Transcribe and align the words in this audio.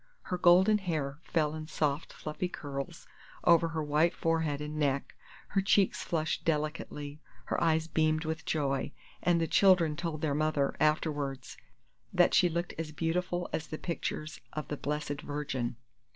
Her 0.23 0.37
golden 0.39 0.79
hair 0.79 1.19
fell 1.21 1.53
in 1.53 1.67
soft 1.67 2.11
fluffy 2.11 2.47
curls 2.47 3.05
over 3.43 3.67
her 3.67 3.83
white 3.83 4.15
forehead 4.15 4.59
and 4.59 4.79
neck, 4.79 5.13
her 5.49 5.61
cheeks 5.61 6.01
flushed 6.01 6.43
delicately, 6.43 7.21
her 7.45 7.63
eyes 7.63 7.85
beamed 7.87 8.25
with 8.25 8.43
joy, 8.43 8.93
and 9.21 9.39
the 9.39 9.45
children 9.45 9.95
told 9.95 10.21
their 10.21 10.33
mother, 10.33 10.75
afterwards, 10.79 11.55
that 12.11 12.33
she 12.33 12.49
looked 12.49 12.73
as 12.79 12.91
beautiful 12.91 13.47
as 13.53 13.67
the 13.67 13.77
pictures 13.77 14.41
of 14.53 14.69
the 14.69 14.77
Blessed 14.77 15.21
Virgin. 15.21 15.75